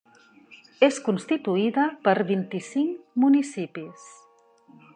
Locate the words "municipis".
3.25-4.09